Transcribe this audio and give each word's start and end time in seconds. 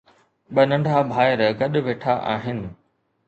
ٻه 0.53 0.61
ننڍا 0.69 0.97
ڀائر 1.13 1.39
گڏ 1.59 1.73
ويٺا 1.85 2.13
آهن 2.33 2.59